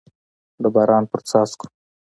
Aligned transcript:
د 0.61 0.63
باران 0.75 1.03
په 1.11 1.17
څاڅکو 1.29 1.65